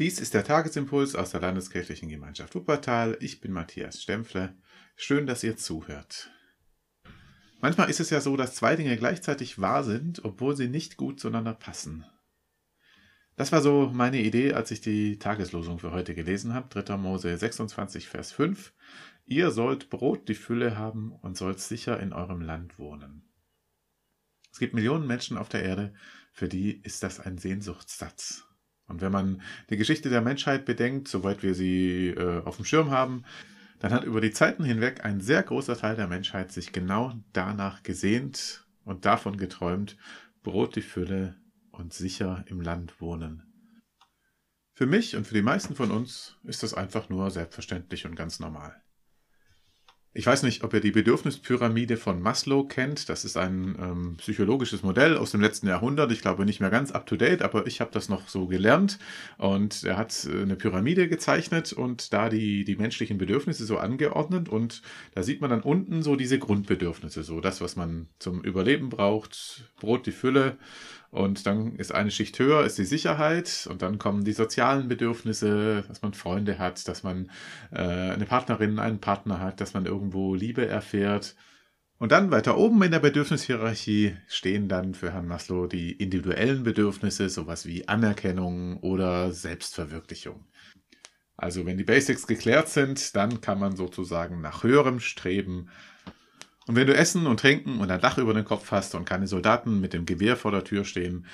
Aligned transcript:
Dies 0.00 0.18
ist 0.18 0.32
der 0.32 0.44
Tagesimpuls 0.44 1.14
aus 1.14 1.32
der 1.32 1.42
Landeskirchlichen 1.42 2.08
Gemeinschaft 2.08 2.54
Wuppertal. 2.54 3.18
Ich 3.20 3.42
bin 3.42 3.52
Matthias 3.52 4.02
Stempfle. 4.02 4.56
Schön, 4.96 5.26
dass 5.26 5.44
ihr 5.44 5.58
zuhört. 5.58 6.30
Manchmal 7.60 7.90
ist 7.90 8.00
es 8.00 8.08
ja 8.08 8.22
so, 8.22 8.34
dass 8.38 8.54
zwei 8.54 8.76
Dinge 8.76 8.96
gleichzeitig 8.96 9.60
wahr 9.60 9.84
sind, 9.84 10.24
obwohl 10.24 10.56
sie 10.56 10.68
nicht 10.68 10.96
gut 10.96 11.20
zueinander 11.20 11.52
passen. 11.52 12.06
Das 13.36 13.52
war 13.52 13.60
so 13.60 13.90
meine 13.92 14.22
Idee, 14.22 14.54
als 14.54 14.70
ich 14.70 14.80
die 14.80 15.18
Tageslosung 15.18 15.78
für 15.78 15.92
heute 15.92 16.14
gelesen 16.14 16.54
habe. 16.54 16.82
3. 16.82 16.96
Mose 16.96 17.36
26, 17.36 18.08
Vers 18.08 18.32
5. 18.32 18.72
Ihr 19.26 19.50
sollt 19.50 19.90
Brot 19.90 20.30
die 20.30 20.34
Fülle 20.34 20.78
haben 20.78 21.12
und 21.12 21.36
sollt 21.36 21.60
sicher 21.60 22.00
in 22.00 22.14
eurem 22.14 22.40
Land 22.40 22.78
wohnen. 22.78 23.28
Es 24.50 24.60
gibt 24.60 24.72
Millionen 24.72 25.06
Menschen 25.06 25.36
auf 25.36 25.50
der 25.50 25.62
Erde, 25.62 25.92
für 26.32 26.48
die 26.48 26.80
ist 26.80 27.02
das 27.02 27.20
ein 27.20 27.36
Sehnsuchtssatz. 27.36 28.46
Und 28.90 29.00
wenn 29.00 29.12
man 29.12 29.40
die 29.70 29.76
Geschichte 29.76 30.10
der 30.10 30.20
Menschheit 30.20 30.64
bedenkt, 30.64 31.08
soweit 31.08 31.42
wir 31.42 31.54
sie 31.54 32.08
äh, 32.08 32.42
auf 32.44 32.56
dem 32.56 32.64
Schirm 32.64 32.90
haben, 32.90 33.24
dann 33.78 33.92
hat 33.92 34.04
über 34.04 34.20
die 34.20 34.32
Zeiten 34.32 34.64
hinweg 34.64 35.04
ein 35.04 35.20
sehr 35.20 35.42
großer 35.42 35.76
Teil 35.76 35.96
der 35.96 36.08
Menschheit 36.08 36.52
sich 36.52 36.72
genau 36.72 37.14
danach 37.32 37.82
gesehnt 37.82 38.66
und 38.84 39.06
davon 39.06 39.38
geträumt, 39.38 39.96
Brot 40.42 40.76
die 40.76 40.82
Fülle 40.82 41.36
und 41.70 41.94
sicher 41.94 42.44
im 42.48 42.60
Land 42.60 43.00
wohnen. 43.00 43.44
Für 44.74 44.86
mich 44.86 45.16
und 45.16 45.26
für 45.26 45.34
die 45.34 45.42
meisten 45.42 45.74
von 45.74 45.90
uns 45.90 46.36
ist 46.44 46.62
das 46.62 46.74
einfach 46.74 47.08
nur 47.08 47.30
selbstverständlich 47.30 48.06
und 48.06 48.16
ganz 48.16 48.40
normal. 48.40 48.82
Ich 50.12 50.26
weiß 50.26 50.42
nicht, 50.42 50.64
ob 50.64 50.74
ihr 50.74 50.80
die 50.80 50.90
Bedürfnispyramide 50.90 51.96
von 51.96 52.20
Maslow 52.20 52.64
kennt. 52.64 53.08
Das 53.08 53.24
ist 53.24 53.36
ein 53.36 53.76
ähm, 53.80 54.16
psychologisches 54.16 54.82
Modell 54.82 55.16
aus 55.16 55.30
dem 55.30 55.40
letzten 55.40 55.68
Jahrhundert. 55.68 56.10
Ich 56.10 56.20
glaube 56.20 56.44
nicht 56.44 56.58
mehr 56.58 56.70
ganz 56.70 56.90
up-to-date, 56.90 57.42
aber 57.42 57.68
ich 57.68 57.80
habe 57.80 57.92
das 57.92 58.08
noch 58.08 58.28
so 58.28 58.48
gelernt. 58.48 58.98
Und 59.38 59.84
er 59.84 59.96
hat 59.96 60.26
äh, 60.26 60.42
eine 60.42 60.56
Pyramide 60.56 61.06
gezeichnet 61.06 61.72
und 61.72 62.12
da 62.12 62.28
die, 62.28 62.64
die 62.64 62.74
menschlichen 62.74 63.18
Bedürfnisse 63.18 63.64
so 63.64 63.78
angeordnet. 63.78 64.48
Und 64.48 64.82
da 65.14 65.22
sieht 65.22 65.40
man 65.40 65.50
dann 65.50 65.62
unten 65.62 66.02
so 66.02 66.16
diese 66.16 66.40
Grundbedürfnisse, 66.40 67.22
so 67.22 67.40
das, 67.40 67.60
was 67.60 67.76
man 67.76 68.08
zum 68.18 68.42
Überleben 68.42 68.88
braucht. 68.88 69.70
Brot, 69.78 70.06
die 70.06 70.12
Fülle, 70.12 70.56
und 71.10 71.44
dann 71.44 71.74
ist 71.76 71.92
eine 71.92 72.12
Schicht 72.12 72.38
höher, 72.38 72.64
ist 72.64 72.78
die 72.78 72.84
Sicherheit. 72.84 73.66
Und 73.68 73.82
dann 73.82 73.98
kommen 73.98 74.24
die 74.24 74.32
sozialen 74.32 74.88
Bedürfnisse, 74.88 75.84
dass 75.88 76.02
man 76.02 76.14
Freunde 76.14 76.58
hat, 76.58 76.86
dass 76.86 77.02
man 77.02 77.30
äh, 77.72 77.80
eine 77.80 78.26
Partnerin, 78.26 78.78
einen 78.78 79.00
Partner 79.00 79.40
hat, 79.40 79.60
dass 79.60 79.74
man 79.74 79.86
irgendwo 79.86 80.34
Liebe 80.34 80.66
erfährt. 80.66 81.34
Und 81.98 82.12
dann 82.12 82.30
weiter 82.30 82.56
oben 82.56 82.82
in 82.82 82.92
der 82.92 83.00
Bedürfnishierarchie 83.00 84.16
stehen 84.26 84.68
dann 84.68 84.94
für 84.94 85.12
Herrn 85.12 85.26
Maslow 85.26 85.66
die 85.66 85.92
individuellen 85.92 86.62
Bedürfnisse, 86.62 87.28
sowas 87.28 87.66
wie 87.66 87.88
Anerkennung 87.88 88.78
oder 88.78 89.32
Selbstverwirklichung. 89.32 90.46
Also 91.36 91.66
wenn 91.66 91.76
die 91.76 91.84
Basics 91.84 92.26
geklärt 92.26 92.68
sind, 92.68 93.16
dann 93.16 93.40
kann 93.40 93.58
man 93.58 93.74
sozusagen 93.74 94.40
nach 94.40 94.62
höherem 94.62 95.00
streben 95.00 95.70
und 96.66 96.76
wenn 96.76 96.86
du 96.86 96.94
Essen 96.94 97.26
und 97.26 97.40
Trinken 97.40 97.80
und 97.80 97.90
ein 97.90 98.00
Dach 98.00 98.18
über 98.18 98.34
den 98.34 98.44
Kopf 98.44 98.70
hast 98.70 98.94
und 98.94 99.04
keine 99.04 99.26
Soldaten 99.26 99.80
mit 99.80 99.92
dem 99.92 100.06
Gewehr 100.06 100.36
vor 100.36 100.52
der 100.52 100.64
Tür 100.64 100.84
stehen, 100.84 101.26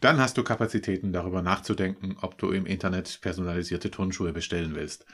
dann 0.00 0.18
hast 0.18 0.36
du 0.38 0.44
Kapazitäten 0.44 1.12
darüber 1.12 1.42
nachzudenken, 1.42 2.16
ob 2.20 2.38
du 2.38 2.50
im 2.50 2.66
Internet 2.66 3.20
personalisierte 3.20 3.90
Turnschuhe 3.90 4.32
bestellen 4.32 4.74
willst, 4.74 5.06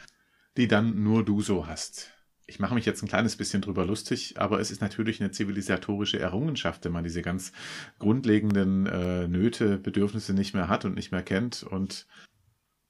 die 0.56 0.68
dann 0.68 1.02
nur 1.02 1.24
du 1.24 1.40
so 1.40 1.66
hast. 1.66 2.10
Ich 2.46 2.58
mache 2.58 2.74
mich 2.74 2.84
jetzt 2.84 3.02
ein 3.02 3.08
kleines 3.08 3.36
bisschen 3.36 3.62
drüber 3.62 3.86
lustig, 3.86 4.38
aber 4.38 4.60
es 4.60 4.70
ist 4.70 4.82
natürlich 4.82 5.20
eine 5.20 5.30
zivilisatorische 5.30 6.18
Errungenschaft, 6.18 6.84
wenn 6.84 6.92
man 6.92 7.04
diese 7.04 7.22
ganz 7.22 7.52
grundlegenden 7.98 8.86
äh, 8.86 9.28
Nöte, 9.28 9.78
Bedürfnisse 9.78 10.34
nicht 10.34 10.52
mehr 10.52 10.68
hat 10.68 10.84
und 10.84 10.94
nicht 10.94 11.10
mehr 11.10 11.22
kennt. 11.22 11.62
Und 11.62 12.06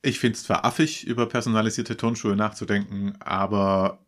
ich 0.02 0.18
finde 0.18 0.36
es 0.36 0.42
zwar 0.42 0.64
affig, 0.64 1.06
über 1.06 1.26
personalisierte 1.26 1.96
Turnschuhe 1.96 2.34
nachzudenken, 2.34 3.14
aber 3.20 4.03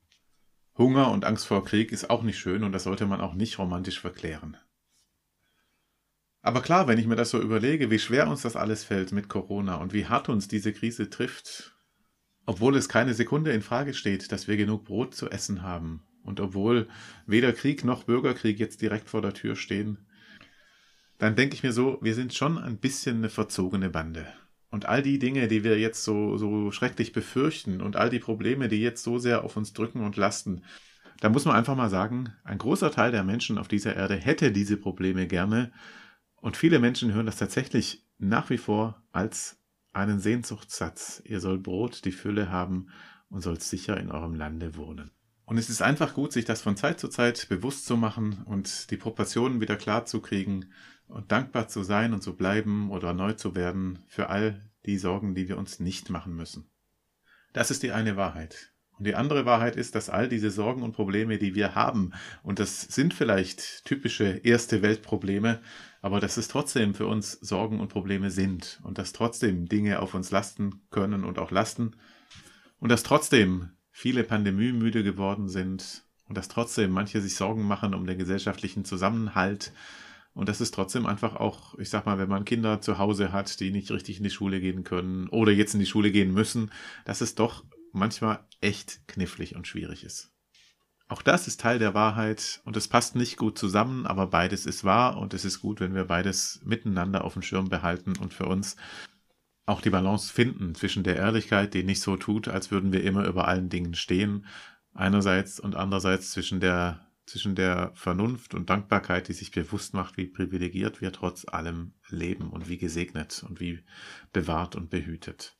Hunger 0.78 1.10
und 1.10 1.24
Angst 1.24 1.46
vor 1.46 1.64
Krieg 1.64 1.92
ist 1.92 2.10
auch 2.10 2.22
nicht 2.22 2.38
schön 2.38 2.62
und 2.62 2.72
das 2.72 2.84
sollte 2.84 3.06
man 3.06 3.20
auch 3.20 3.34
nicht 3.34 3.58
romantisch 3.58 4.00
verklären. 4.00 4.56
Aber 6.42 6.62
klar, 6.62 6.86
wenn 6.86 6.98
ich 6.98 7.06
mir 7.06 7.16
das 7.16 7.30
so 7.30 7.40
überlege, 7.40 7.90
wie 7.90 7.98
schwer 7.98 8.28
uns 8.28 8.42
das 8.42 8.54
alles 8.54 8.84
fällt 8.84 9.10
mit 9.10 9.28
Corona 9.28 9.76
und 9.76 9.92
wie 9.92 10.06
hart 10.06 10.28
uns 10.28 10.46
diese 10.46 10.72
Krise 10.72 11.10
trifft, 11.10 11.76
obwohl 12.44 12.76
es 12.76 12.88
keine 12.88 13.14
Sekunde 13.14 13.50
in 13.52 13.62
Frage 13.62 13.94
steht, 13.94 14.30
dass 14.30 14.46
wir 14.46 14.56
genug 14.56 14.84
Brot 14.84 15.14
zu 15.14 15.28
essen 15.28 15.62
haben 15.62 16.06
und 16.22 16.38
obwohl 16.38 16.88
weder 17.26 17.52
Krieg 17.52 17.84
noch 17.84 18.04
Bürgerkrieg 18.04 18.60
jetzt 18.60 18.80
direkt 18.80 19.08
vor 19.08 19.22
der 19.22 19.34
Tür 19.34 19.56
stehen, 19.56 20.06
dann 21.18 21.34
denke 21.34 21.54
ich 21.54 21.62
mir 21.62 21.72
so, 21.72 21.98
wir 22.02 22.14
sind 22.14 22.34
schon 22.34 22.58
ein 22.58 22.78
bisschen 22.78 23.16
eine 23.16 23.30
verzogene 23.30 23.90
Bande. 23.90 24.32
Und 24.70 24.86
all 24.86 25.02
die 25.02 25.18
Dinge, 25.18 25.48
die 25.48 25.64
wir 25.64 25.78
jetzt 25.78 26.02
so, 26.02 26.36
so 26.36 26.70
schrecklich 26.70 27.12
befürchten 27.12 27.80
und 27.80 27.96
all 27.96 28.10
die 28.10 28.18
Probleme, 28.18 28.68
die 28.68 28.80
jetzt 28.80 29.02
so 29.02 29.18
sehr 29.18 29.44
auf 29.44 29.56
uns 29.56 29.72
drücken 29.72 30.04
und 30.04 30.16
lasten, 30.16 30.62
da 31.20 31.28
muss 31.28 31.44
man 31.44 31.56
einfach 31.56 31.76
mal 31.76 31.88
sagen, 31.88 32.32
ein 32.44 32.58
großer 32.58 32.90
Teil 32.90 33.10
der 33.10 33.24
Menschen 33.24 33.58
auf 33.58 33.68
dieser 33.68 33.96
Erde 33.96 34.16
hätte 34.16 34.52
diese 34.52 34.76
Probleme 34.76 35.26
gerne. 35.26 35.72
Und 36.36 36.56
viele 36.56 36.78
Menschen 36.78 37.12
hören 37.12 37.26
das 37.26 37.36
tatsächlich 37.36 38.04
nach 38.18 38.50
wie 38.50 38.58
vor 38.58 39.02
als 39.12 39.58
einen 39.92 40.20
Sehnsuchtssatz. 40.20 41.22
Ihr 41.24 41.40
sollt 41.40 41.62
Brot, 41.62 42.04
die 42.04 42.12
Fülle 42.12 42.50
haben 42.50 42.88
und 43.30 43.40
sollt 43.40 43.62
sicher 43.62 43.98
in 43.98 44.10
eurem 44.10 44.34
Lande 44.34 44.76
wohnen. 44.76 45.10
Und 45.46 45.58
es 45.58 45.70
ist 45.70 45.80
einfach 45.80 46.12
gut, 46.12 46.32
sich 46.32 46.44
das 46.44 46.60
von 46.60 46.76
Zeit 46.76 47.00
zu 47.00 47.08
Zeit 47.08 47.48
bewusst 47.48 47.86
zu 47.86 47.96
machen 47.96 48.42
und 48.44 48.90
die 48.90 48.96
Proportionen 48.96 49.60
wieder 49.60 49.76
klar 49.76 50.04
zu 50.04 50.20
kriegen 50.20 50.66
und 51.08 51.32
dankbar 51.32 51.68
zu 51.68 51.82
sein 51.82 52.12
und 52.12 52.22
zu 52.22 52.36
bleiben 52.36 52.90
oder 52.90 53.12
neu 53.12 53.32
zu 53.32 53.54
werden 53.54 54.00
für 54.08 54.28
all 54.28 54.70
die 54.84 54.98
Sorgen, 54.98 55.34
die 55.34 55.48
wir 55.48 55.58
uns 55.58 55.80
nicht 55.80 56.10
machen 56.10 56.34
müssen. 56.34 56.70
Das 57.52 57.70
ist 57.70 57.82
die 57.82 57.92
eine 57.92 58.16
Wahrheit. 58.16 58.72
Und 58.98 59.06
die 59.06 59.14
andere 59.14 59.44
Wahrheit 59.44 59.76
ist, 59.76 59.94
dass 59.94 60.08
all 60.08 60.28
diese 60.28 60.50
Sorgen 60.50 60.82
und 60.82 60.92
Probleme, 60.92 61.38
die 61.38 61.54
wir 61.54 61.74
haben, 61.74 62.12
und 62.42 62.58
das 62.58 62.80
sind 62.80 63.12
vielleicht 63.12 63.84
typische 63.84 64.24
erste 64.24 64.80
Weltprobleme, 64.80 65.60
aber 66.00 66.18
dass 66.18 66.38
es 66.38 66.48
trotzdem 66.48 66.94
für 66.94 67.06
uns 67.06 67.32
Sorgen 67.32 67.80
und 67.80 67.88
Probleme 67.88 68.30
sind 68.30 68.80
und 68.84 68.96
dass 68.96 69.12
trotzdem 69.12 69.68
Dinge 69.68 70.00
auf 70.00 70.14
uns 70.14 70.30
lasten 70.30 70.80
können 70.90 71.24
und 71.24 71.38
auch 71.38 71.50
lasten 71.50 71.96
und 72.78 72.90
dass 72.90 73.02
trotzdem 73.02 73.70
viele 73.90 74.24
pandemiemüde 74.24 75.02
geworden 75.02 75.48
sind 75.48 76.04
und 76.28 76.38
dass 76.38 76.48
trotzdem 76.48 76.90
manche 76.90 77.20
sich 77.20 77.34
Sorgen 77.34 77.64
machen 77.64 77.94
um 77.94 78.06
den 78.06 78.18
gesellschaftlichen 78.18 78.84
Zusammenhalt 78.84 79.72
und 80.36 80.50
das 80.50 80.60
ist 80.60 80.74
trotzdem 80.74 81.06
einfach 81.06 81.34
auch, 81.36 81.78
ich 81.78 81.88
sag 81.88 82.04
mal, 82.04 82.18
wenn 82.18 82.28
man 82.28 82.44
Kinder 82.44 82.82
zu 82.82 82.98
Hause 82.98 83.32
hat, 83.32 83.58
die 83.58 83.70
nicht 83.70 83.90
richtig 83.90 84.18
in 84.18 84.22
die 84.22 84.30
Schule 84.30 84.60
gehen 84.60 84.84
können 84.84 85.30
oder 85.30 85.50
jetzt 85.50 85.72
in 85.72 85.80
die 85.80 85.86
Schule 85.86 86.12
gehen 86.12 86.30
müssen, 86.30 86.70
dass 87.06 87.22
es 87.22 87.34
doch 87.34 87.64
manchmal 87.92 88.40
echt 88.60 89.08
knifflig 89.08 89.56
und 89.56 89.66
schwierig 89.66 90.04
ist. 90.04 90.30
Auch 91.08 91.22
das 91.22 91.48
ist 91.48 91.62
Teil 91.62 91.78
der 91.78 91.94
Wahrheit 91.94 92.60
und 92.64 92.76
es 92.76 92.86
passt 92.86 93.16
nicht 93.16 93.38
gut 93.38 93.56
zusammen, 93.56 94.06
aber 94.06 94.26
beides 94.26 94.66
ist 94.66 94.84
wahr 94.84 95.16
und 95.16 95.32
es 95.32 95.46
ist 95.46 95.60
gut, 95.62 95.80
wenn 95.80 95.94
wir 95.94 96.04
beides 96.04 96.60
miteinander 96.64 97.24
auf 97.24 97.32
dem 97.32 97.42
Schirm 97.42 97.70
behalten 97.70 98.12
und 98.20 98.34
für 98.34 98.44
uns 98.44 98.76
auch 99.64 99.80
die 99.80 99.90
Balance 99.90 100.30
finden 100.30 100.74
zwischen 100.74 101.02
der 101.02 101.16
Ehrlichkeit, 101.16 101.72
die 101.72 101.82
nicht 101.82 102.02
so 102.02 102.18
tut, 102.18 102.46
als 102.48 102.70
würden 102.70 102.92
wir 102.92 103.02
immer 103.04 103.26
über 103.26 103.48
allen 103.48 103.70
Dingen 103.70 103.94
stehen, 103.94 104.44
einerseits 104.92 105.58
und 105.58 105.76
andererseits 105.76 106.32
zwischen 106.32 106.60
der 106.60 107.05
zwischen 107.26 107.54
der 107.54 107.92
Vernunft 107.94 108.54
und 108.54 108.70
Dankbarkeit, 108.70 109.28
die 109.28 109.32
sich 109.32 109.50
bewusst 109.50 109.94
macht, 109.94 110.16
wie 110.16 110.26
privilegiert 110.26 111.00
wir 111.00 111.12
trotz 111.12 111.44
allem 111.46 111.92
leben 112.08 112.50
und 112.50 112.68
wie 112.68 112.78
gesegnet 112.78 113.44
und 113.46 113.60
wie 113.60 113.80
bewahrt 114.32 114.76
und 114.76 114.90
behütet. 114.90 115.56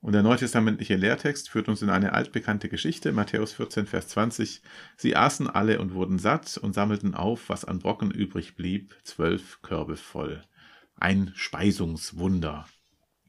Und 0.00 0.12
der 0.12 0.22
neutestamentliche 0.22 0.94
Lehrtext 0.94 1.50
führt 1.50 1.68
uns 1.68 1.82
in 1.82 1.90
eine 1.90 2.12
altbekannte 2.12 2.68
Geschichte, 2.68 3.10
Matthäus 3.12 3.54
14, 3.54 3.86
Vers 3.86 4.08
20. 4.08 4.62
Sie 4.96 5.16
aßen 5.16 5.48
alle 5.50 5.80
und 5.80 5.94
wurden 5.94 6.20
satt 6.20 6.58
und 6.58 6.74
sammelten 6.74 7.14
auf, 7.14 7.48
was 7.48 7.64
an 7.64 7.80
Brocken 7.80 8.12
übrig 8.12 8.54
blieb, 8.54 8.94
zwölf 9.02 9.62
Körbe 9.62 9.96
voll. 9.96 10.44
Ein 10.94 11.32
Speisungswunder. 11.34 12.68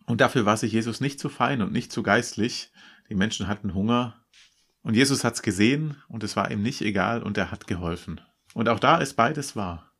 Und 0.05 0.21
dafür 0.21 0.45
war 0.45 0.57
sich 0.57 0.71
Jesus 0.71 1.01
nicht 1.01 1.19
zu 1.19 1.29
fein 1.29 1.61
und 1.61 1.71
nicht 1.71 1.91
zu 1.91 2.03
geistlich. 2.03 2.71
Die 3.09 3.15
Menschen 3.15 3.47
hatten 3.47 3.73
Hunger 3.73 4.23
und 4.87 4.93
Jesus 4.93 5.25
hat's 5.25 5.41
gesehen 5.41 5.97
und 6.07 6.23
es 6.23 6.37
war 6.37 6.49
ihm 6.49 6.61
nicht 6.61 6.81
egal 6.81 7.21
und 7.21 7.37
er 7.37 7.51
hat 7.51 7.67
geholfen. 7.67 8.21
Und 8.53 8.69
auch 8.69 8.79
da 8.79 8.99
ist 8.99 9.15
beides 9.15 9.57
wahr. 9.57 9.91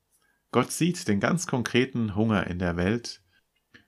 Gott 0.54 0.72
sieht 0.72 1.10
den 1.10 1.20
ganz 1.20 1.46
konkreten 1.46 2.16
Hunger 2.16 2.48
in 2.48 2.58
der 2.58 2.78
Welt 2.78 3.22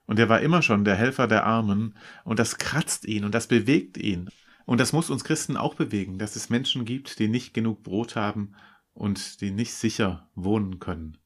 und 0.08 0.20
er 0.20 0.28
war 0.28 0.42
immer 0.42 0.62
schon 0.62 0.84
der 0.84 0.98
Helfer 0.98 1.26
der 1.28 1.46
Armen 1.46 1.96
und 2.26 2.38
das 2.38 2.58
kratzt 2.58 3.06
ihn 3.06 3.24
und 3.24 3.34
das 3.34 3.48
bewegt 3.48 3.98
ihn. 3.98 4.30
Und 4.66 4.82
das 4.82 4.92
muss 4.92 5.10
uns 5.10 5.24
Christen 5.24 5.56
auch 5.56 5.76
bewegen, 5.76 6.20
dass 6.20 6.36
es 6.36 6.50
Menschen 6.50 6.84
gibt, 6.84 7.18
die 7.18 7.30
nicht 7.30 7.54
genug 7.54 7.82
Brot 7.82 8.18
haben 8.18 8.58
und 8.92 9.40
die 9.40 9.52
nicht 9.52 9.76
sicher 9.76 10.30
wohnen 10.36 10.80
können. 10.80 11.18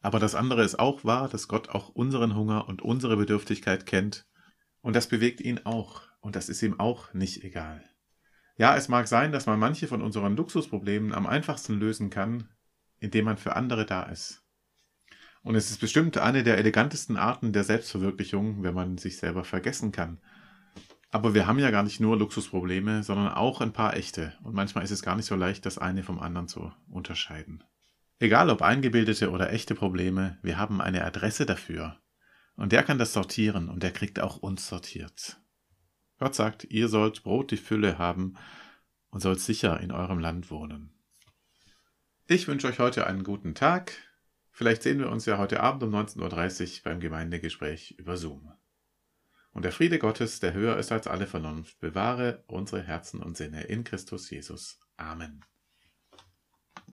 Aber 0.00 0.18
das 0.18 0.34
andere 0.34 0.64
ist 0.64 0.78
auch 0.78 1.04
wahr, 1.04 1.28
dass 1.28 1.46
Gott 1.46 1.68
auch 1.68 1.90
unseren 1.90 2.34
Hunger 2.34 2.66
und 2.68 2.80
unsere 2.80 3.18
Bedürftigkeit 3.18 3.84
kennt 3.84 4.26
und 4.80 4.96
das 4.96 5.08
bewegt 5.08 5.42
ihn 5.42 5.60
auch 5.66 6.04
und 6.20 6.36
das 6.36 6.48
ist 6.48 6.62
ihm 6.62 6.80
auch 6.80 7.12
nicht 7.12 7.44
egal. 7.44 7.84
Ja, 8.60 8.76
es 8.76 8.88
mag 8.90 9.08
sein, 9.08 9.32
dass 9.32 9.46
man 9.46 9.58
manche 9.58 9.88
von 9.88 10.02
unseren 10.02 10.36
Luxusproblemen 10.36 11.14
am 11.14 11.26
einfachsten 11.26 11.80
lösen 11.80 12.10
kann, 12.10 12.46
indem 12.98 13.24
man 13.24 13.38
für 13.38 13.56
andere 13.56 13.86
da 13.86 14.02
ist. 14.02 14.42
Und 15.42 15.54
es 15.54 15.70
ist 15.70 15.80
bestimmt 15.80 16.18
eine 16.18 16.42
der 16.42 16.58
elegantesten 16.58 17.16
Arten 17.16 17.54
der 17.54 17.64
Selbstverwirklichung, 17.64 18.62
wenn 18.62 18.74
man 18.74 18.98
sich 18.98 19.16
selber 19.16 19.44
vergessen 19.44 19.92
kann. 19.92 20.18
Aber 21.10 21.32
wir 21.32 21.46
haben 21.46 21.58
ja 21.58 21.70
gar 21.70 21.82
nicht 21.82 22.00
nur 22.00 22.18
Luxusprobleme, 22.18 23.02
sondern 23.02 23.28
auch 23.28 23.62
ein 23.62 23.72
paar 23.72 23.96
echte. 23.96 24.34
Und 24.42 24.54
manchmal 24.54 24.84
ist 24.84 24.90
es 24.90 25.00
gar 25.00 25.16
nicht 25.16 25.24
so 25.24 25.36
leicht, 25.36 25.64
das 25.64 25.78
eine 25.78 26.02
vom 26.02 26.20
anderen 26.20 26.46
zu 26.46 26.70
unterscheiden. 26.90 27.64
Egal 28.18 28.50
ob 28.50 28.60
eingebildete 28.60 29.30
oder 29.30 29.54
echte 29.54 29.74
Probleme, 29.74 30.36
wir 30.42 30.58
haben 30.58 30.82
eine 30.82 31.06
Adresse 31.06 31.46
dafür. 31.46 31.96
Und 32.56 32.72
der 32.72 32.82
kann 32.82 32.98
das 32.98 33.14
sortieren 33.14 33.70
und 33.70 33.82
der 33.82 33.92
kriegt 33.92 34.20
auch 34.20 34.36
uns 34.36 34.68
sortiert. 34.68 35.40
Gott 36.20 36.34
sagt, 36.34 36.64
ihr 36.64 36.88
sollt 36.88 37.22
Brot 37.22 37.50
die 37.50 37.56
Fülle 37.56 37.96
haben 37.96 38.34
und 39.08 39.20
sollt 39.20 39.40
sicher 39.40 39.80
in 39.80 39.90
eurem 39.90 40.18
Land 40.18 40.50
wohnen. 40.50 40.92
Ich 42.26 42.46
wünsche 42.46 42.68
euch 42.68 42.78
heute 42.78 43.06
einen 43.06 43.24
guten 43.24 43.54
Tag. 43.54 43.94
Vielleicht 44.50 44.82
sehen 44.82 44.98
wir 44.98 45.10
uns 45.10 45.24
ja 45.24 45.38
heute 45.38 45.60
Abend 45.60 45.82
um 45.82 45.94
19.30 45.94 46.76
Uhr 46.76 46.80
beim 46.84 47.00
Gemeindegespräch 47.00 47.92
über 47.98 48.18
Zoom. 48.18 48.52
Und 49.52 49.64
der 49.64 49.72
Friede 49.72 49.98
Gottes, 49.98 50.40
der 50.40 50.52
höher 50.52 50.76
ist 50.76 50.92
als 50.92 51.06
alle 51.06 51.26
Vernunft, 51.26 51.80
bewahre 51.80 52.44
unsere 52.46 52.82
Herzen 52.82 53.22
und 53.22 53.38
Sinne 53.38 53.62
in 53.62 53.82
Christus 53.82 54.28
Jesus. 54.28 54.78
Amen. 54.98 55.42